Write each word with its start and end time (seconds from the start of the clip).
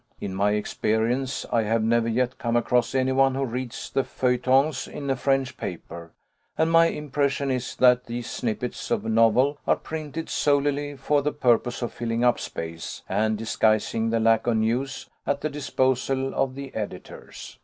In 0.19 0.33
my 0.33 0.53
experience 0.53 1.45
I 1.51 1.61
have 1.61 1.83
never 1.83 2.07
yet 2.07 2.39
come 2.39 2.55
across 2.55 2.95
anyone 2.95 3.35
who 3.35 3.45
reads 3.45 3.87
the 3.87 4.03
feuilletons 4.03 4.87
in 4.87 5.11
a 5.11 5.15
French 5.15 5.57
paper; 5.57 6.11
and 6.57 6.71
my 6.71 6.87
impression 6.87 7.51
is 7.51 7.75
that 7.75 8.07
these 8.07 8.27
snippets 8.27 8.89
of 8.89 9.03
novel 9.05 9.59
are 9.67 9.75
printed 9.75 10.27
solely 10.27 10.97
for 10.97 11.21
the 11.21 11.31
purpose 11.31 11.83
of 11.83 11.93
filling 11.93 12.23
up 12.23 12.39
space 12.39 13.03
and 13.07 13.37
disguising 13.37 14.09
the 14.09 14.19
lack 14.19 14.47
of 14.47 14.57
news 14.57 15.07
at 15.27 15.41
the 15.41 15.51
disposal 15.51 16.33
of 16.33 16.55
the 16.55 16.73
editors. 16.73 17.59